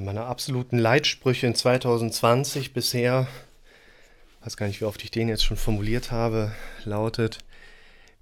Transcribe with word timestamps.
Einer 0.00 0.14
meiner 0.14 0.28
absoluten 0.28 0.78
Leitsprüche 0.78 1.46
in 1.46 1.54
2020 1.54 2.72
bisher, 2.72 3.26
weiß 4.42 4.56
gar 4.56 4.64
nicht, 4.66 4.80
wie 4.80 4.86
oft 4.86 5.04
ich 5.04 5.10
den 5.10 5.28
jetzt 5.28 5.44
schon 5.44 5.58
formuliert 5.58 6.10
habe, 6.10 6.52
lautet, 6.86 7.40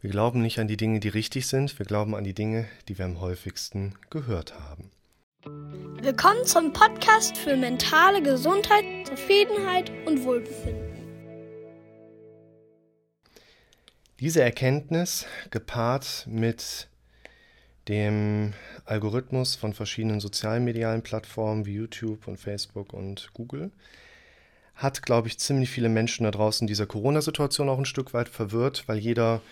wir 0.00 0.10
glauben 0.10 0.42
nicht 0.42 0.58
an 0.58 0.66
die 0.66 0.76
Dinge, 0.76 0.98
die 0.98 1.06
richtig 1.06 1.46
sind, 1.46 1.78
wir 1.78 1.86
glauben 1.86 2.16
an 2.16 2.24
die 2.24 2.34
Dinge, 2.34 2.66
die 2.88 2.98
wir 2.98 3.04
am 3.04 3.20
häufigsten 3.20 3.94
gehört 4.10 4.58
haben. 4.58 4.90
Willkommen 6.02 6.44
zum 6.44 6.72
Podcast 6.72 7.38
für 7.38 7.56
mentale 7.56 8.24
Gesundheit, 8.24 8.82
Zufriedenheit 9.06 9.92
und 10.04 10.24
Wohlbefinden. 10.24 11.06
Diese 14.18 14.42
Erkenntnis 14.42 15.26
gepaart 15.52 16.26
mit 16.28 16.88
dem 17.88 18.52
Algorithmus 18.84 19.56
von 19.56 19.72
verschiedenen 19.72 20.20
sozialmedialen 20.20 21.02
Plattformen 21.02 21.66
wie 21.66 21.74
YouTube 21.74 22.28
und 22.28 22.38
Facebook 22.38 22.92
und 22.92 23.30
Google 23.34 23.70
hat, 24.74 25.02
glaube 25.02 25.26
ich, 25.26 25.38
ziemlich 25.38 25.70
viele 25.70 25.88
Menschen 25.88 26.24
da 26.24 26.30
draußen 26.30 26.64
in 26.64 26.68
dieser 26.68 26.86
Corona-Situation 26.86 27.68
auch 27.68 27.78
ein 27.78 27.84
Stück 27.84 28.14
weit 28.14 28.28
verwirrt, 28.28 28.84
weil 28.86 28.98
jeder, 28.98 29.42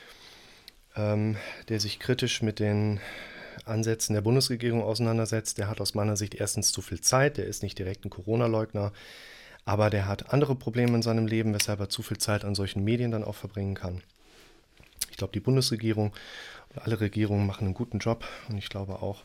ähm, 0.94 1.36
der 1.68 1.80
sich 1.80 1.98
kritisch 1.98 2.42
mit 2.42 2.60
den 2.60 3.00
Ansätzen 3.64 4.14
der 4.14 4.20
Bundesregierung 4.20 4.82
auseinandersetzt, 4.82 5.58
der 5.58 5.68
hat 5.68 5.80
aus 5.80 5.94
meiner 5.94 6.16
Sicht 6.16 6.36
erstens 6.36 6.70
zu 6.70 6.80
viel 6.80 7.00
Zeit, 7.00 7.38
der 7.38 7.46
ist 7.46 7.64
nicht 7.64 7.78
direkt 7.78 8.04
ein 8.04 8.10
Corona-Leugner, 8.10 8.92
aber 9.64 9.90
der 9.90 10.06
hat 10.06 10.32
andere 10.32 10.54
Probleme 10.54 10.94
in 10.94 11.02
seinem 11.02 11.26
Leben, 11.26 11.52
weshalb 11.52 11.80
er 11.80 11.88
zu 11.88 12.02
viel 12.02 12.18
Zeit 12.18 12.44
an 12.44 12.54
solchen 12.54 12.84
Medien 12.84 13.10
dann 13.10 13.24
auch 13.24 13.34
verbringen 13.34 13.74
kann. 13.74 14.02
Ich 15.16 15.18
glaube, 15.18 15.32
die 15.32 15.40
Bundesregierung 15.40 16.12
alle 16.74 17.00
Regierungen 17.00 17.46
machen 17.46 17.64
einen 17.64 17.72
guten 17.72 18.00
Job 18.00 18.26
und 18.50 18.58
ich 18.58 18.68
glaube 18.68 19.00
auch, 19.00 19.24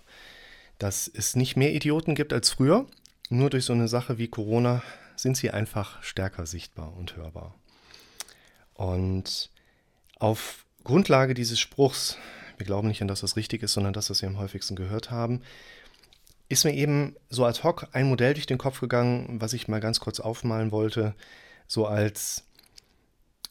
dass 0.78 1.12
es 1.14 1.36
nicht 1.36 1.58
mehr 1.58 1.74
Idioten 1.74 2.16
gibt 2.16 2.32
als 2.32 2.50
früher. 2.50 2.88
Nur 3.30 3.50
durch 3.50 3.66
so 3.66 3.74
eine 3.74 3.90
Sache 3.90 4.18
wie 4.18 4.30
Corona 4.30 4.84
sind 5.18 5.36
sie 5.36 5.52
einfach 5.52 6.02
stärker 6.02 6.46
sichtbar 6.46 6.96
und 6.96 7.18
hörbar. 7.18 7.56
Und 8.74 9.50
auf 10.18 10.66
Grundlage 10.86 11.34
dieses 11.34 11.60
Spruchs, 11.60 12.18
wir 12.56 12.66
glauben 12.66 12.88
nicht 12.88 13.02
an 13.02 13.10
das, 13.10 13.22
was 13.22 13.36
richtig 13.36 13.62
ist, 13.62 13.74
sondern 13.74 13.92
das, 13.92 14.10
was 14.10 14.22
wir 14.22 14.30
am 14.30 14.38
häufigsten 14.38 14.78
gehört 14.78 15.12
haben, 15.12 15.42
ist 16.48 16.64
mir 16.64 16.74
eben 16.74 17.18
so 17.30 17.44
ad 17.44 17.64
hoc 17.64 17.90
ein 17.92 18.08
Modell 18.08 18.34
durch 18.34 18.46
den 18.46 18.58
Kopf 18.58 18.80
gegangen, 18.80 19.42
was 19.42 19.52
ich 19.52 19.68
mal 19.68 19.82
ganz 19.82 20.00
kurz 20.00 20.22
aufmalen 20.22 20.72
wollte, 20.72 21.16
so 21.68 21.86
als 21.86 22.46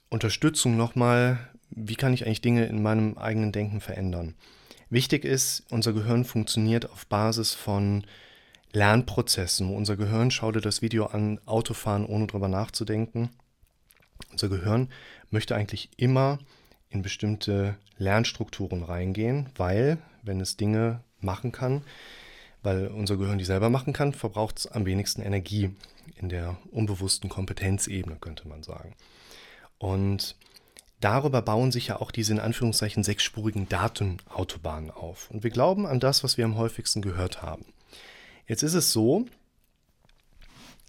Unterstützung 0.08 0.78
nochmal 0.78 1.50
wie 1.70 1.96
kann 1.96 2.12
ich 2.12 2.26
eigentlich 2.26 2.40
Dinge 2.40 2.66
in 2.66 2.82
meinem 2.82 3.16
eigenen 3.18 3.52
Denken 3.52 3.80
verändern. 3.80 4.34
Wichtig 4.88 5.24
ist, 5.24 5.64
unser 5.70 5.92
Gehirn 5.92 6.24
funktioniert 6.24 6.90
auf 6.90 7.06
Basis 7.06 7.54
von 7.54 8.04
Lernprozessen. 8.72 9.74
Unser 9.74 9.96
Gehirn, 9.96 10.30
schau 10.30 10.52
dir 10.52 10.60
das 10.60 10.82
Video 10.82 11.06
an, 11.06 11.40
Autofahren 11.46 12.06
ohne 12.06 12.26
drüber 12.26 12.48
nachzudenken. 12.48 13.30
Unser 14.32 14.48
Gehirn 14.48 14.88
möchte 15.30 15.54
eigentlich 15.54 15.90
immer 15.96 16.38
in 16.88 17.02
bestimmte 17.02 17.76
Lernstrukturen 17.98 18.82
reingehen, 18.82 19.48
weil, 19.56 19.98
wenn 20.22 20.40
es 20.40 20.56
Dinge 20.56 21.02
machen 21.20 21.52
kann, 21.52 21.82
weil 22.62 22.88
unser 22.88 23.16
Gehirn 23.16 23.38
die 23.38 23.44
selber 23.44 23.70
machen 23.70 23.92
kann, 23.92 24.12
verbraucht 24.12 24.58
es 24.58 24.66
am 24.66 24.86
wenigsten 24.86 25.22
Energie 25.22 25.70
in 26.16 26.28
der 26.28 26.56
unbewussten 26.70 27.30
Kompetenzebene, 27.30 28.16
könnte 28.16 28.48
man 28.48 28.62
sagen. 28.62 28.94
Und 29.78 30.36
darüber 31.00 31.42
bauen 31.42 31.72
sich 31.72 31.88
ja 31.88 32.00
auch 32.00 32.10
diese 32.10 32.32
in 32.32 32.40
Anführungszeichen 32.40 33.02
sechsspurigen 33.02 33.68
Datenautobahnen 33.68 34.90
auf. 34.90 35.30
Und 35.30 35.42
wir 35.42 35.50
glauben 35.50 35.86
an 35.86 36.00
das, 36.00 36.22
was 36.22 36.36
wir 36.36 36.44
am 36.44 36.56
häufigsten 36.56 37.02
gehört 37.02 37.42
haben. 37.42 37.64
Jetzt 38.46 38.62
ist 38.62 38.74
es 38.74 38.92
so, 38.92 39.26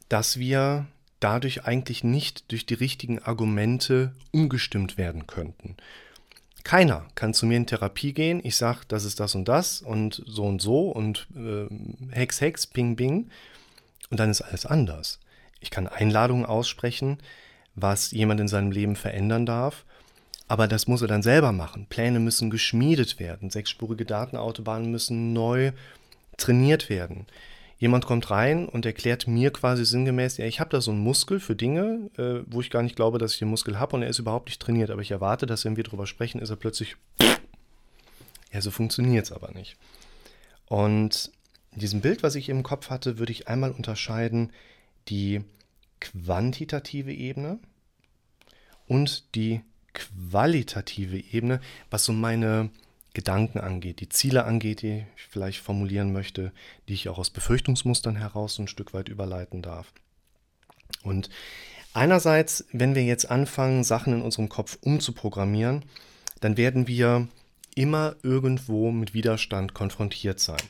dass 0.09 0.37
wir 0.37 0.87
dadurch 1.19 1.65
eigentlich 1.65 2.03
nicht 2.03 2.51
durch 2.51 2.65
die 2.65 2.73
richtigen 2.73 3.19
Argumente 3.19 4.13
umgestimmt 4.31 4.97
werden 4.97 5.27
könnten. 5.27 5.77
Keiner 6.63 7.05
kann 7.15 7.33
zu 7.33 7.45
mir 7.45 7.57
in 7.57 7.65
Therapie 7.65 8.13
gehen, 8.13 8.41
ich 8.43 8.55
sage, 8.55 8.81
das 8.87 9.05
ist 9.05 9.19
das 9.19 9.35
und 9.35 9.45
das 9.45 9.81
und 9.81 10.21
so 10.25 10.45
und 10.45 10.61
so 10.61 10.89
und 10.89 11.27
äh, 11.35 11.67
Hex, 12.11 12.41
Hex, 12.41 12.67
Ping, 12.67 12.95
Bing 12.95 13.29
und 14.09 14.19
dann 14.19 14.29
ist 14.29 14.41
alles 14.41 14.65
anders. 14.65 15.19
Ich 15.59 15.71
kann 15.71 15.87
Einladungen 15.87 16.45
aussprechen, 16.45 17.19
was 17.75 18.11
jemand 18.11 18.41
in 18.41 18.47
seinem 18.47 18.71
Leben 18.71 18.95
verändern 18.95 19.45
darf 19.45 19.85
aber 20.51 20.67
das 20.67 20.85
muss 20.85 21.01
er 21.01 21.07
dann 21.07 21.23
selber 21.23 21.53
machen. 21.53 21.85
Pläne 21.85 22.19
müssen 22.19 22.49
geschmiedet 22.49 23.21
werden. 23.21 23.49
Sechsspurige 23.49 24.03
Datenautobahnen 24.03 24.91
müssen 24.91 25.31
neu 25.31 25.71
trainiert 26.35 26.89
werden. 26.89 27.25
Jemand 27.77 28.05
kommt 28.05 28.29
rein 28.31 28.67
und 28.67 28.85
erklärt 28.85 29.27
mir 29.27 29.53
quasi 29.53 29.85
sinngemäß, 29.85 30.35
ja, 30.35 30.45
ich 30.45 30.59
habe 30.59 30.69
da 30.69 30.81
so 30.81 30.91
einen 30.91 30.99
Muskel 30.99 31.39
für 31.39 31.55
Dinge, 31.55 32.09
äh, 32.17 32.43
wo 32.47 32.59
ich 32.59 32.69
gar 32.69 32.83
nicht 32.83 32.97
glaube, 32.97 33.17
dass 33.17 33.31
ich 33.31 33.39
den 33.39 33.47
Muskel 33.47 33.79
habe 33.79 33.95
und 33.95 34.03
er 34.03 34.09
ist 34.09 34.19
überhaupt 34.19 34.49
nicht 34.49 34.61
trainiert. 34.61 34.89
Aber 34.89 35.01
ich 35.01 35.11
erwarte, 35.11 35.45
dass 35.45 35.63
wenn 35.63 35.77
wir 35.77 35.85
drüber 35.85 36.05
sprechen, 36.05 36.41
ist 36.41 36.49
er 36.49 36.57
plötzlich, 36.57 36.97
ja, 38.51 38.59
so 38.59 38.71
funktioniert 38.71 39.27
es 39.27 39.31
aber 39.31 39.53
nicht. 39.53 39.77
Und 40.65 41.31
in 41.71 41.79
diesem 41.79 42.01
Bild, 42.01 42.23
was 42.23 42.35
ich 42.35 42.49
im 42.49 42.63
Kopf 42.63 42.89
hatte, 42.89 43.19
würde 43.19 43.31
ich 43.31 43.47
einmal 43.47 43.71
unterscheiden 43.71 44.51
die 45.07 45.45
quantitative 46.01 47.13
Ebene 47.13 47.57
und 48.85 49.33
die 49.33 49.61
qualitative 49.93 51.17
Ebene, 51.17 51.59
was 51.89 52.05
so 52.05 52.13
meine 52.13 52.69
Gedanken 53.13 53.59
angeht, 53.59 53.99
die 53.99 54.09
Ziele 54.09 54.45
angeht, 54.45 54.81
die 54.83 55.03
ich 55.15 55.23
vielleicht 55.29 55.59
formulieren 55.59 56.13
möchte, 56.13 56.51
die 56.87 56.93
ich 56.93 57.09
auch 57.09 57.17
aus 57.17 57.29
Befürchtungsmustern 57.29 58.15
heraus 58.15 58.57
ein 58.57 58.67
Stück 58.67 58.93
weit 58.93 59.09
überleiten 59.09 59.61
darf. 59.61 59.91
Und 61.03 61.29
einerseits, 61.93 62.65
wenn 62.71 62.95
wir 62.95 63.03
jetzt 63.03 63.29
anfangen, 63.29 63.83
Sachen 63.83 64.13
in 64.13 64.21
unserem 64.21 64.47
Kopf 64.47 64.77
umzuprogrammieren, 64.81 65.83
dann 66.39 66.57
werden 66.57 66.87
wir 66.87 67.27
immer 67.75 68.15
irgendwo 68.23 68.91
mit 68.91 69.13
Widerstand 69.13 69.73
konfrontiert 69.73 70.39
sein. 70.39 70.61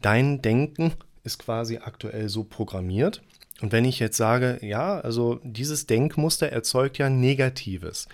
Dein 0.00 0.42
Denken 0.42 0.92
ist 1.24 1.38
quasi 1.38 1.78
aktuell 1.78 2.28
so 2.28 2.44
programmiert. 2.44 3.22
Und 3.60 3.70
wenn 3.70 3.84
ich 3.84 4.00
jetzt 4.00 4.16
sage, 4.16 4.58
ja, 4.60 4.98
also 5.00 5.40
dieses 5.44 5.86
Denkmuster 5.86 6.48
erzeugt 6.48 6.98
ja 6.98 7.08
Negatives, 7.08 8.08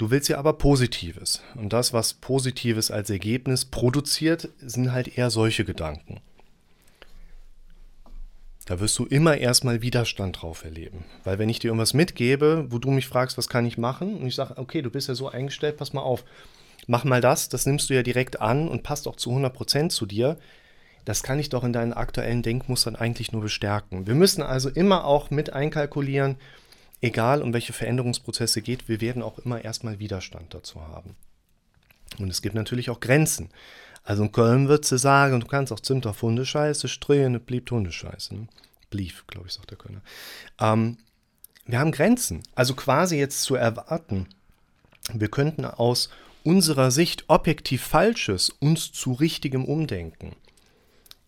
Du 0.00 0.10
willst 0.10 0.30
ja 0.30 0.38
aber 0.38 0.54
Positives. 0.54 1.42
Und 1.56 1.74
das, 1.74 1.92
was 1.92 2.14
Positives 2.14 2.90
als 2.90 3.10
Ergebnis 3.10 3.66
produziert, 3.66 4.48
sind 4.58 4.92
halt 4.92 5.18
eher 5.18 5.28
solche 5.28 5.66
Gedanken. 5.66 6.22
Da 8.64 8.80
wirst 8.80 8.98
du 8.98 9.04
immer 9.04 9.36
erstmal 9.36 9.82
Widerstand 9.82 10.40
drauf 10.40 10.64
erleben. 10.64 11.04
Weil 11.24 11.38
wenn 11.38 11.50
ich 11.50 11.58
dir 11.58 11.66
irgendwas 11.66 11.92
mitgebe, 11.92 12.64
wo 12.70 12.78
du 12.78 12.90
mich 12.90 13.08
fragst, 13.08 13.36
was 13.36 13.50
kann 13.50 13.66
ich 13.66 13.76
machen? 13.76 14.16
Und 14.16 14.26
ich 14.26 14.34
sage, 14.34 14.56
okay, 14.56 14.80
du 14.80 14.88
bist 14.88 15.08
ja 15.08 15.14
so 15.14 15.28
eingestellt, 15.28 15.76
pass 15.76 15.92
mal 15.92 16.00
auf. 16.00 16.24
Mach 16.86 17.04
mal 17.04 17.20
das, 17.20 17.50
das 17.50 17.66
nimmst 17.66 17.90
du 17.90 17.94
ja 17.94 18.02
direkt 18.02 18.40
an 18.40 18.68
und 18.68 18.82
passt 18.82 19.06
auch 19.06 19.16
zu 19.16 19.30
100% 19.32 19.90
zu 19.90 20.06
dir. 20.06 20.38
Das 21.04 21.22
kann 21.22 21.38
ich 21.38 21.50
doch 21.50 21.62
in 21.62 21.74
deinen 21.74 21.92
aktuellen 21.92 22.42
Denkmustern 22.42 22.96
eigentlich 22.96 23.32
nur 23.32 23.42
bestärken. 23.42 24.06
Wir 24.06 24.14
müssen 24.14 24.40
also 24.40 24.70
immer 24.70 25.04
auch 25.04 25.30
mit 25.30 25.52
einkalkulieren, 25.52 26.36
egal 27.00 27.42
um 27.42 27.52
welche 27.52 27.72
Veränderungsprozesse 27.72 28.62
geht, 28.62 28.88
wir 28.88 29.00
werden 29.00 29.22
auch 29.22 29.38
immer 29.38 29.64
erstmal 29.64 29.98
Widerstand 29.98 30.54
dazu 30.54 30.80
haben. 30.80 31.16
Und 32.18 32.30
es 32.30 32.42
gibt 32.42 32.54
natürlich 32.54 32.90
auch 32.90 33.00
Grenzen. 33.00 33.50
Also 34.02 34.24
in 34.24 34.32
Köln 34.32 34.68
wird 34.68 34.84
sie 34.84 34.98
sagen, 34.98 35.40
du 35.40 35.46
kannst 35.46 35.72
auch 35.72 35.80
Zimt 35.80 36.06
auf 36.06 36.22
Hundescheiße 36.22 36.88
strehen, 36.88 37.34
es 37.34 37.42
blieb 37.42 37.70
Hundescheiße. 37.70 38.34
Ne? 38.34 38.48
Blieb, 38.90 39.24
glaube 39.28 39.46
ich, 39.46 39.52
sagt 39.52 39.70
der 39.70 39.78
Kölner. 39.78 40.02
Ähm, 40.58 40.98
wir 41.66 41.78
haben 41.78 41.92
Grenzen. 41.92 42.42
Also 42.54 42.74
quasi 42.74 43.16
jetzt 43.16 43.42
zu 43.42 43.54
erwarten, 43.54 44.26
wir 45.12 45.28
könnten 45.28 45.64
aus 45.64 46.10
unserer 46.42 46.90
Sicht 46.90 47.24
objektiv 47.28 47.82
Falsches 47.82 48.50
uns 48.50 48.92
zu 48.92 49.12
richtigem 49.12 49.64
umdenken. 49.64 50.34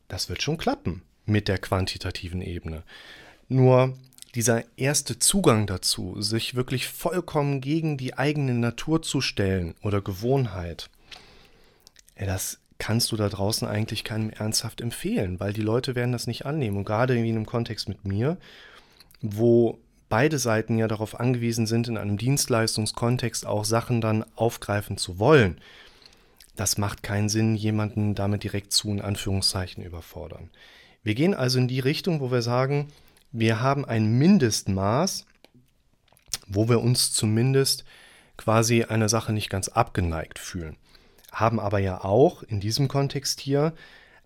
Das 0.08 0.28
wird 0.28 0.42
schon 0.42 0.58
klappen 0.58 1.02
mit 1.26 1.48
der 1.48 1.58
quantitativen 1.58 2.42
Ebene. 2.42 2.82
Nur 3.48 3.96
dieser 4.34 4.64
erste 4.76 5.18
Zugang 5.18 5.66
dazu, 5.66 6.20
sich 6.20 6.54
wirklich 6.54 6.88
vollkommen 6.88 7.60
gegen 7.60 7.98
die 7.98 8.16
eigene 8.16 8.54
Natur 8.54 9.02
zu 9.02 9.20
stellen 9.20 9.74
oder 9.82 10.00
Gewohnheit, 10.00 10.88
das 12.16 12.58
kannst 12.78 13.12
du 13.12 13.16
da 13.16 13.28
draußen 13.28 13.68
eigentlich 13.68 14.04
keinem 14.04 14.30
ernsthaft 14.30 14.80
empfehlen, 14.80 15.38
weil 15.38 15.52
die 15.52 15.60
Leute 15.62 15.94
werden 15.94 16.12
das 16.12 16.26
nicht 16.26 16.46
annehmen. 16.46 16.78
Und 16.78 16.84
gerade 16.84 17.16
in 17.16 17.24
einem 17.24 17.46
Kontext 17.46 17.88
mit 17.88 18.04
mir, 18.04 18.38
wo 19.20 19.78
beide 20.08 20.38
Seiten 20.38 20.78
ja 20.78 20.88
darauf 20.88 21.18
angewiesen 21.18 21.66
sind, 21.66 21.88
in 21.88 21.96
einem 21.96 22.18
Dienstleistungskontext 22.18 23.46
auch 23.46 23.64
Sachen 23.64 24.00
dann 24.00 24.24
aufgreifen 24.34 24.96
zu 24.96 25.18
wollen, 25.18 25.58
das 26.56 26.76
macht 26.76 27.02
keinen 27.02 27.28
Sinn, 27.28 27.54
jemanden 27.54 28.14
damit 28.14 28.42
direkt 28.42 28.72
zu 28.72 28.90
in 28.90 29.00
Anführungszeichen 29.00 29.84
überfordern. 29.84 30.50
Wir 31.02 31.14
gehen 31.14 31.34
also 31.34 31.58
in 31.58 31.68
die 31.68 31.80
Richtung, 31.80 32.20
wo 32.20 32.30
wir 32.30 32.42
sagen, 32.42 32.88
wir 33.32 33.60
haben 33.60 33.84
ein 33.84 34.18
Mindestmaß, 34.18 35.26
wo 36.46 36.68
wir 36.68 36.80
uns 36.80 37.12
zumindest 37.12 37.84
quasi 38.36 38.84
einer 38.84 39.08
Sache 39.08 39.32
nicht 39.32 39.48
ganz 39.48 39.68
abgeneigt 39.68 40.38
fühlen. 40.38 40.76
Haben 41.32 41.58
aber 41.58 41.78
ja 41.78 42.04
auch 42.04 42.42
in 42.42 42.60
diesem 42.60 42.88
Kontext 42.88 43.40
hier 43.40 43.72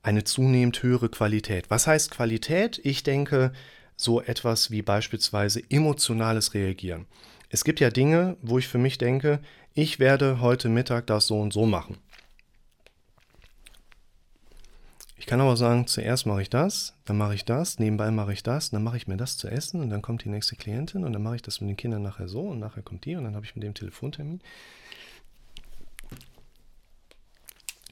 eine 0.03 0.25
zunehmend 0.25 0.83
höhere 0.83 1.09
Qualität. 1.09 1.71
Was 1.71 1.87
heißt 1.87 2.11
Qualität? 2.11 2.81
Ich 2.83 3.03
denke, 3.03 3.53
so 3.97 4.21
etwas 4.21 4.71
wie 4.71 4.83
beispielsweise 4.83 5.63
emotionales 5.71 6.55
Reagieren. 6.55 7.07
Es 7.49 7.65
gibt 7.65 7.81
ja 7.81 7.91
Dinge, 7.91 8.37
wo 8.43 8.59
ich 8.59 8.69
für 8.69 8.79
mich 8.79 8.99
denke, 8.99 9.41
ich 9.75 9.99
werde 9.99 10.41
heute 10.41 10.69
Mittag 10.69 11.07
das 11.07 11.27
so 11.27 11.41
und 11.41 11.53
so 11.53 11.67
machen. 11.67 11.99
Ich 15.27 15.29
kann 15.29 15.41
aber 15.41 15.57
sagen, 15.57 15.89
zuerst 15.89 16.25
mache 16.25 16.43
ich 16.43 16.51
das, 16.51 16.95
dann 17.05 17.17
mache 17.17 17.35
ich 17.35 17.45
das, 17.45 17.81
nebenbei 17.81 18.13
mache 18.13 18.33
ich 18.33 18.45
das, 18.45 18.71
dann 18.71 18.85
mache 18.85 18.97
ich 18.97 19.09
mir 19.09 19.17
das 19.17 19.37
zu 19.37 19.49
essen 19.49 19.81
und 19.81 19.91
dann 19.91 20.01
kommt 20.01 20.23
die 20.23 20.29
nächste 20.29 20.55
Klientin 20.55 21.03
und 21.03 21.13
dann 21.13 21.23
mache 21.25 21.35
ich 21.35 21.43
das 21.43 21.61
mit 21.61 21.69
den 21.69 21.77
Kindern 21.77 22.03
nachher 22.03 22.29
so 22.29 22.43
und 22.43 22.61
nachher 22.61 22.85
kommt 22.85 23.05
die 23.07 23.17
und 23.17 23.25
dann 23.25 23.35
habe 23.35 23.45
ich 23.45 23.57
mit 23.57 23.65
dem 23.65 23.75
Telefontermin. 23.75 24.41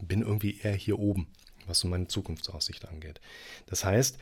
Bin 0.01 0.23
irgendwie 0.23 0.61
eher 0.61 0.77
hier 0.77 1.01
oben, 1.01 1.27
was 1.67 1.81
so 1.81 1.89
meine 1.89 2.07
Zukunftsaussicht 2.07 2.87
angeht. 2.87 3.21
Das 3.67 3.85
heißt, 3.85 4.17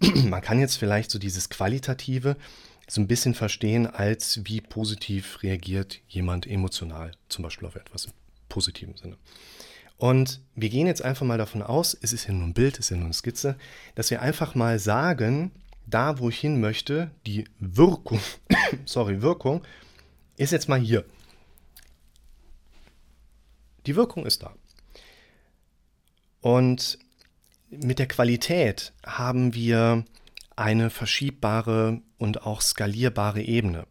man 0.24 0.42
kann 0.42 0.58
jetzt 0.58 0.74
vielleicht 0.74 1.12
so 1.12 1.20
dieses 1.20 1.48
Qualitative 1.48 2.36
so 2.88 3.00
ein 3.00 3.06
bisschen 3.06 3.34
verstehen, 3.34 3.86
als 3.86 4.40
wie 4.44 4.60
positiv 4.60 5.40
reagiert 5.44 6.00
jemand 6.08 6.48
emotional, 6.48 7.12
zum 7.28 7.44
Beispiel 7.44 7.68
auf 7.68 7.76
etwas 7.76 8.06
im 8.06 8.12
positiven 8.48 8.96
Sinne. 8.96 9.18
Und 9.98 10.42
wir 10.54 10.68
gehen 10.68 10.86
jetzt 10.86 11.02
einfach 11.02 11.24
mal 11.24 11.38
davon 11.38 11.62
aus, 11.62 11.96
es 12.00 12.12
ist 12.12 12.26
ja 12.26 12.34
nur 12.34 12.46
ein 12.46 12.54
Bild, 12.54 12.74
es 12.74 12.86
ist 12.86 12.90
ja 12.90 12.96
nur 12.96 13.06
eine 13.06 13.14
Skizze, 13.14 13.56
dass 13.94 14.10
wir 14.10 14.20
einfach 14.20 14.54
mal 14.54 14.78
sagen, 14.78 15.52
da 15.86 16.18
wo 16.18 16.28
ich 16.28 16.38
hin 16.38 16.60
möchte, 16.60 17.10
die 17.26 17.46
Wirkung, 17.58 18.20
sorry, 18.84 19.22
Wirkung, 19.22 19.62
ist 20.36 20.52
jetzt 20.52 20.68
mal 20.68 20.80
hier. 20.80 21.04
Die 23.86 23.96
Wirkung 23.96 24.26
ist 24.26 24.42
da. 24.42 24.54
Und 26.40 26.98
mit 27.70 27.98
der 27.98 28.08
Qualität 28.08 28.92
haben 29.04 29.54
wir 29.54 30.04
eine 30.56 30.90
verschiebbare 30.90 32.00
und 32.18 32.42
auch 32.42 32.60
skalierbare 32.60 33.42
Ebene. 33.42 33.86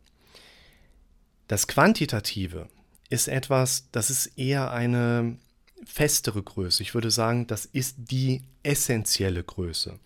Das 1.48 1.68
Quantitative 1.68 2.68
ist 3.10 3.28
etwas, 3.28 3.88
das 3.92 4.10
ist 4.10 4.38
eher 4.38 4.72
eine 4.72 5.38
festere 5.84 6.42
Größe. 6.42 6.84
Ich 6.84 6.94
würde 6.94 7.12
sagen, 7.12 7.48
das 7.48 7.66
ist 7.66 7.96
die 7.98 8.44
essentielle 8.64 9.44
Größe. 9.44 10.00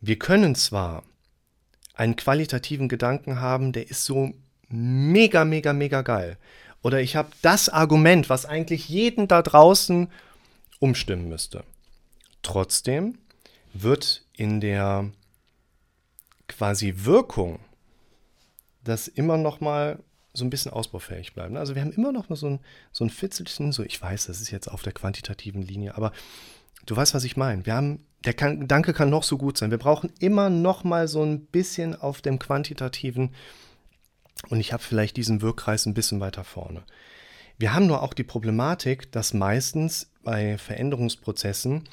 Wir 0.00 0.18
können 0.18 0.54
zwar 0.54 1.04
einen 1.94 2.16
qualitativen 2.16 2.88
Gedanken 2.88 3.40
haben, 3.40 3.72
der 3.72 3.88
ist 3.90 4.04
so 4.04 4.32
mega, 4.68 5.44
mega, 5.44 5.72
mega 5.72 6.02
geil. 6.02 6.38
Oder 6.82 7.00
ich 7.00 7.14
habe 7.14 7.30
das 7.42 7.68
Argument, 7.68 8.28
was 8.28 8.46
eigentlich 8.46 8.88
jeden 8.88 9.28
da 9.28 9.42
draußen 9.42 10.08
umstimmen 10.80 11.28
müsste. 11.28 11.64
Trotzdem 12.42 13.18
wird 13.72 14.24
in 14.32 14.60
der 14.60 15.10
quasi 16.48 16.94
Wirkung 16.98 17.60
das 18.82 19.06
immer 19.06 19.36
noch 19.36 19.60
mal 19.60 20.00
so 20.34 20.44
ein 20.44 20.50
bisschen 20.50 20.72
ausbaufähig 20.72 21.34
bleiben. 21.34 21.56
Also 21.56 21.74
wir 21.74 21.82
haben 21.82 21.92
immer 21.92 22.12
noch 22.12 22.26
so 22.30 22.46
ein, 22.46 22.60
so 22.90 23.04
ein 23.04 23.10
Fitzelchen, 23.10 23.72
so 23.72 23.82
ich 23.82 24.00
weiß, 24.00 24.26
das 24.26 24.40
ist 24.40 24.50
jetzt 24.50 24.68
auf 24.68 24.82
der 24.82 24.92
quantitativen 24.92 25.62
Linie, 25.62 25.94
aber 25.96 26.12
du 26.86 26.96
weißt, 26.96 27.14
was 27.14 27.24
ich 27.24 27.36
meine. 27.36 27.66
Wir 27.66 27.74
haben, 27.74 28.06
der 28.24 28.34
kann, 28.34 28.60
Gedanke 28.60 28.94
kann 28.94 29.10
noch 29.10 29.24
so 29.24 29.36
gut 29.36 29.58
sein. 29.58 29.70
Wir 29.70 29.78
brauchen 29.78 30.12
immer 30.20 30.48
noch 30.48 30.84
mal 30.84 31.06
so 31.08 31.22
ein 31.22 31.46
bisschen 31.46 31.94
auf 31.94 32.22
dem 32.22 32.38
quantitativen 32.38 33.34
und 34.48 34.60
ich 34.60 34.72
habe 34.72 34.82
vielleicht 34.82 35.16
diesen 35.16 35.42
Wirkkreis 35.42 35.86
ein 35.86 35.94
bisschen 35.94 36.20
weiter 36.20 36.44
vorne. 36.44 36.82
Wir 37.58 37.74
haben 37.74 37.86
nur 37.86 38.02
auch 38.02 38.14
die 38.14 38.24
Problematik, 38.24 39.12
dass 39.12 39.34
meistens 39.34 40.10
bei 40.22 40.56
Veränderungsprozessen 40.56 41.84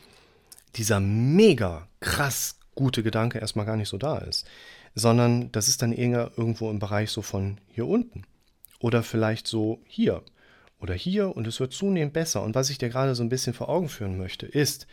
dieser 0.75 0.99
mega 0.99 1.87
krass 1.99 2.57
gute 2.73 3.03
Gedanke 3.03 3.39
erstmal 3.39 3.65
gar 3.65 3.75
nicht 3.75 3.89
so 3.89 3.97
da 3.97 4.19
ist 4.19 4.47
sondern 4.95 5.51
das 5.51 5.67
ist 5.67 5.81
dann 5.81 5.91
eher 5.91 6.31
irgendwo 6.37 6.69
im 6.69 6.79
Bereich 6.79 7.11
so 7.11 7.21
von 7.21 7.59
hier 7.67 7.87
unten 7.87 8.23
oder 8.79 9.03
vielleicht 9.03 9.47
so 9.47 9.81
hier 9.85 10.23
oder 10.79 10.93
hier 10.93 11.35
und 11.35 11.47
es 11.47 11.59
wird 11.59 11.73
zunehmend 11.73 12.13
besser. 12.13 12.43
Und 12.43 12.55
was 12.55 12.69
ich 12.69 12.77
dir 12.77 12.89
gerade 12.89 13.15
so 13.15 13.23
ein 13.23 13.29
bisschen 13.29 13.53
vor 13.53 13.69
Augen 13.69 13.89
führen 13.89 14.17
möchte, 14.17 14.45
ist, 14.45 14.87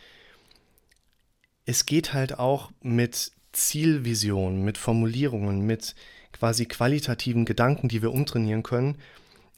es 1.65 1.85
geht 1.85 2.13
halt 2.13 2.39
auch 2.39 2.71
mit 2.81 3.31
Zielvisionen, 3.51 4.63
mit 4.63 4.77
Formulierungen, 4.77 5.61
mit 5.61 5.95
quasi 6.31 6.65
qualitativen 6.65 7.45
Gedanken, 7.45 7.89
die 7.89 8.01
wir 8.01 8.11
umtrainieren 8.11 8.63
können, 8.63 8.97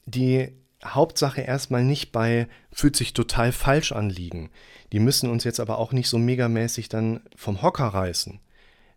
die 0.06 0.52
Hauptsache 0.84 1.42
erstmal 1.42 1.84
nicht 1.84 2.10
bei 2.10 2.48
fühlt 2.72 2.96
sich 2.96 3.12
total 3.12 3.52
falsch 3.52 3.92
anliegen. 3.92 4.50
Die 4.92 4.98
müssen 4.98 5.28
uns 5.28 5.44
jetzt 5.44 5.60
aber 5.60 5.78
auch 5.78 5.92
nicht 5.92 6.08
so 6.08 6.18
megamäßig 6.18 6.88
dann 6.88 7.20
vom 7.36 7.60
Hocker 7.60 7.86
reißen 7.86 8.40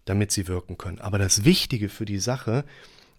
damit 0.06 0.32
sie 0.32 0.48
wirken 0.48 0.78
können. 0.78 1.00
Aber 1.00 1.18
das 1.18 1.46
Wichtige 1.46 1.90
für 1.90 2.06
die 2.06 2.20
Sache 2.20 2.66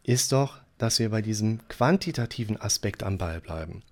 ist 0.03 0.33
doch, 0.33 0.61
dass 0.79 0.99
wir 0.99 1.11
bei 1.11 1.23
diesem 1.23 1.67
quantitativen 1.69 2.61
Aspekt 2.61 3.03
am 3.03 3.19
Ball 3.19 3.41
bleiben. 3.41 3.83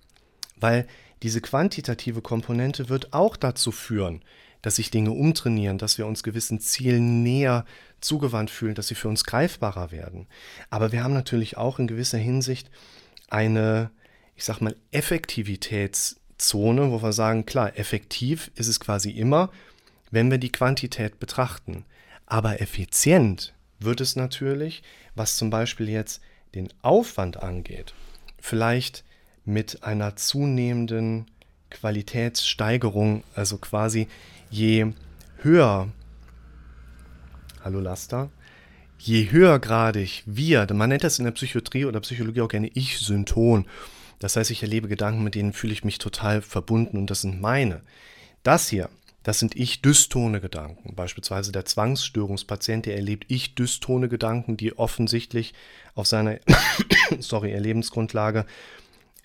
Weil 0.57 0.87
diese 1.23 1.41
quantitative 1.41 2.21
Komponente 2.21 2.89
wird 2.89 3.13
auch 3.13 3.37
dazu 3.37 3.71
führen, 3.71 4.21
dass 4.61 4.77
sich 4.77 4.91
Dinge 4.91 5.11
umtrainieren, 5.11 5.77
dass 5.77 5.97
wir 5.97 6.07
uns 6.07 6.23
gewissen 6.23 6.59
Zielen 6.59 7.23
näher 7.23 7.65
zugewandt 8.01 8.49
fühlen, 8.49 8.75
dass 8.75 8.87
sie 8.87 8.95
für 8.95 9.09
uns 9.09 9.23
greifbarer 9.23 9.91
werden. 9.91 10.27
Aber 10.69 10.91
wir 10.91 11.03
haben 11.03 11.13
natürlich 11.13 11.57
auch 11.57 11.79
in 11.79 11.87
gewisser 11.87 12.17
Hinsicht 12.17 12.69
eine, 13.29 13.91
ich 14.35 14.43
sag 14.43 14.61
mal, 14.61 14.75
Effektivitätszone, 14.91 16.91
wo 16.91 17.01
wir 17.01 17.13
sagen, 17.13 17.45
klar, 17.45 17.77
effektiv 17.77 18.51
ist 18.55 18.67
es 18.67 18.79
quasi 18.79 19.11
immer, 19.11 19.51
wenn 20.11 20.31
wir 20.31 20.37
die 20.37 20.51
Quantität 20.51 21.19
betrachten. 21.19 21.85
Aber 22.33 22.61
effizient 22.61 23.53
wird 23.79 24.01
es 24.01 24.15
natürlich, 24.15 24.81
was 25.13 25.37
zum 25.37 25.51
Beispiel 25.51 25.87
jetzt 25.87 26.19
den 26.55 26.67
Aufwand 26.81 27.37
angeht, 27.37 27.93
vielleicht 28.39 29.03
mit 29.45 29.83
einer 29.83 30.15
zunehmenden 30.15 31.27
Qualitätssteigerung, 31.69 33.23
also 33.35 33.59
quasi 33.59 34.07
je 34.49 34.93
höher, 35.43 35.89
hallo 37.63 37.79
Laster, 37.79 38.31
je 38.97 39.29
höhergradig 39.29 40.23
wir, 40.25 40.65
man 40.73 40.89
nennt 40.89 41.03
das 41.03 41.19
in 41.19 41.25
der 41.25 41.33
Psychiatrie 41.33 41.85
oder 41.85 41.99
Psychologie 41.99 42.41
auch 42.41 42.47
gerne 42.47 42.71
Ich-Synton, 42.73 43.67
das 44.17 44.37
heißt, 44.37 44.49
ich 44.49 44.63
erlebe 44.63 44.87
Gedanken, 44.87 45.23
mit 45.23 45.35
denen 45.35 45.53
fühle 45.53 45.73
ich 45.73 45.83
mich 45.83 45.99
total 45.99 46.41
verbunden 46.41 46.97
und 46.97 47.11
das 47.11 47.21
sind 47.21 47.39
meine. 47.41 47.83
Das 48.41 48.69
hier 48.69 48.89
das 49.23 49.39
sind 49.39 49.55
ich-dystone 49.55 50.41
Gedanken. 50.41 50.95
Beispielsweise 50.95 51.51
der 51.51 51.65
Zwangsstörungspatient, 51.65 52.85
der 52.85 52.95
erlebt 52.95 53.25
ich-dystone 53.29 54.09
Gedanken, 54.09 54.57
die 54.57 54.77
offensichtlich 54.77 55.53
auf 55.95 56.07
seiner 56.07 56.39
sorry, 57.19 57.51
Erlebensgrundlage 57.51 58.45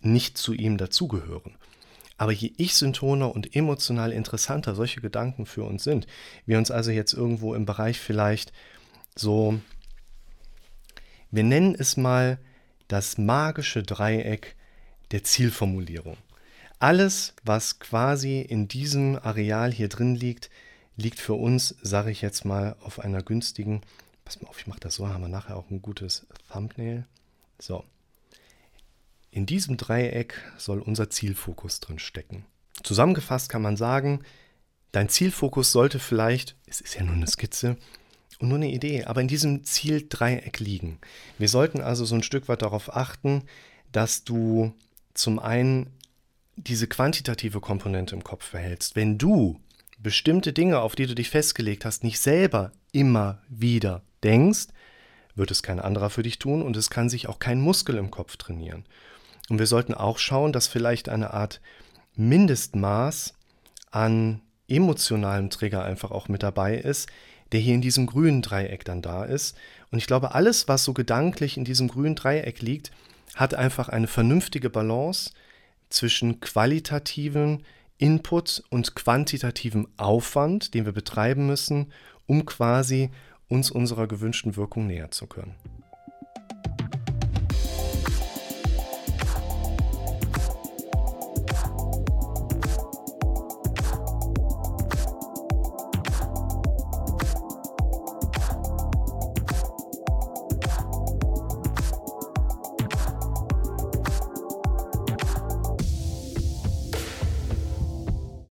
nicht 0.00 0.38
zu 0.38 0.54
ihm 0.54 0.78
dazugehören. 0.78 1.56
Aber 2.16 2.32
je 2.32 2.52
ich-syntoner 2.56 3.32
und 3.34 3.54
emotional 3.54 4.12
interessanter 4.12 4.74
solche 4.74 5.00
Gedanken 5.00 5.46
für 5.46 5.64
uns 5.64 5.84
sind, 5.84 6.06
wir 6.46 6.58
uns 6.58 6.70
also 6.70 6.90
jetzt 6.90 7.12
irgendwo 7.12 7.54
im 7.54 7.64
Bereich 7.64 7.98
vielleicht 7.98 8.52
so, 9.14 9.60
wir 11.30 11.44
nennen 11.44 11.76
es 11.78 11.96
mal 11.96 12.38
das 12.88 13.18
magische 13.18 13.82
Dreieck 13.82 14.56
der 15.10 15.24
Zielformulierung. 15.24 16.16
Alles, 16.78 17.34
was 17.42 17.80
quasi 17.80 18.40
in 18.40 18.68
diesem 18.68 19.16
Areal 19.16 19.72
hier 19.72 19.88
drin 19.88 20.14
liegt, 20.14 20.48
liegt 20.96 21.18
für 21.18 21.34
uns, 21.34 21.74
sage 21.82 22.10
ich 22.10 22.22
jetzt 22.22 22.44
mal, 22.44 22.76
auf 22.80 23.00
einer 23.00 23.22
günstigen, 23.22 23.80
pass 24.24 24.40
mal 24.40 24.48
auf, 24.48 24.60
ich 24.60 24.66
mache 24.66 24.80
das 24.80 24.96
so, 24.96 25.08
haben 25.08 25.22
wir 25.22 25.28
nachher 25.28 25.56
auch 25.56 25.70
ein 25.70 25.82
gutes 25.82 26.26
Thumbnail. 26.52 27.06
So. 27.58 27.84
In 29.30 29.46
diesem 29.46 29.76
Dreieck 29.76 30.34
soll 30.56 30.80
unser 30.80 31.10
Zielfokus 31.10 31.80
drin 31.80 31.98
stecken. 31.98 32.44
Zusammengefasst 32.82 33.48
kann 33.48 33.62
man 33.62 33.76
sagen, 33.76 34.20
dein 34.92 35.08
Zielfokus 35.08 35.72
sollte 35.72 35.98
vielleicht, 35.98 36.56
es 36.66 36.80
ist 36.80 36.94
ja 36.94 37.02
nur 37.02 37.14
eine 37.14 37.26
Skizze 37.26 37.76
und 38.38 38.48
nur 38.48 38.56
eine 38.56 38.70
Idee, 38.70 39.04
aber 39.04 39.20
in 39.20 39.28
diesem 39.28 39.64
Zieldreieck 39.64 40.60
liegen. 40.60 40.98
Wir 41.38 41.48
sollten 41.48 41.80
also 41.80 42.04
so 42.04 42.14
ein 42.14 42.22
Stück 42.22 42.48
weit 42.48 42.62
darauf 42.62 42.94
achten, 42.94 43.42
dass 43.90 44.22
du 44.24 44.72
zum 45.14 45.40
einen 45.40 45.92
diese 46.58 46.86
quantitative 46.86 47.60
Komponente 47.60 48.14
im 48.14 48.24
Kopf 48.24 48.50
behältst, 48.50 48.96
wenn 48.96 49.18
du 49.18 49.60
bestimmte 49.98 50.52
Dinge, 50.52 50.80
auf 50.80 50.94
die 50.94 51.06
du 51.06 51.14
dich 51.14 51.30
festgelegt 51.30 51.84
hast, 51.84 52.04
nicht 52.04 52.20
selber 52.20 52.72
immer 52.92 53.38
wieder 53.48 54.02
denkst, 54.22 54.68
wird 55.34 55.50
es 55.50 55.62
kein 55.62 55.80
anderer 55.80 56.10
für 56.10 56.22
dich 56.22 56.38
tun 56.38 56.62
und 56.62 56.76
es 56.76 56.90
kann 56.90 57.08
sich 57.08 57.28
auch 57.28 57.38
kein 57.38 57.60
Muskel 57.60 57.96
im 57.96 58.10
Kopf 58.10 58.36
trainieren. 58.36 58.84
Und 59.48 59.58
wir 59.58 59.66
sollten 59.66 59.94
auch 59.94 60.18
schauen, 60.18 60.52
dass 60.52 60.66
vielleicht 60.66 61.08
eine 61.08 61.32
Art 61.32 61.60
Mindestmaß 62.16 63.34
an 63.90 64.42
emotionalem 64.66 65.50
Trigger 65.50 65.84
einfach 65.84 66.10
auch 66.10 66.28
mit 66.28 66.42
dabei 66.42 66.76
ist, 66.76 67.08
der 67.52 67.60
hier 67.60 67.74
in 67.74 67.80
diesem 67.80 68.06
grünen 68.06 68.42
Dreieck 68.42 68.84
dann 68.84 69.00
da 69.00 69.24
ist. 69.24 69.56
Und 69.90 69.98
ich 69.98 70.06
glaube, 70.06 70.34
alles, 70.34 70.68
was 70.68 70.84
so 70.84 70.92
gedanklich 70.92 71.56
in 71.56 71.64
diesem 71.64 71.88
grünen 71.88 72.14
Dreieck 72.14 72.60
liegt, 72.60 72.90
hat 73.34 73.54
einfach 73.54 73.88
eine 73.88 74.08
vernünftige 74.08 74.68
Balance 74.68 75.30
zwischen 75.90 76.40
qualitativen, 76.40 77.64
Input 77.98 78.62
und 78.70 78.94
quantitativem 78.94 79.88
Aufwand, 79.96 80.74
den 80.74 80.84
wir 80.84 80.92
betreiben 80.92 81.46
müssen, 81.46 81.92
um 82.26 82.46
quasi 82.46 83.10
uns 83.48 83.70
unserer 83.70 84.06
gewünschten 84.06 84.56
Wirkung 84.56 84.86
näher 84.86 85.10
zu 85.10 85.26
können. 85.26 85.54